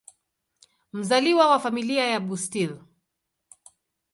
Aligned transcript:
Mzaliwa 0.93 1.49
wa 1.49 1.59
Familia 1.59 2.07
ya 2.07 2.19
Bustill. 2.19 2.79